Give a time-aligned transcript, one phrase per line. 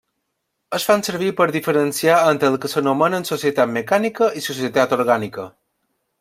[0.77, 5.49] Es fan servir per a diferenciar entre el que s'anomenen societat mecànica i societat orgànica.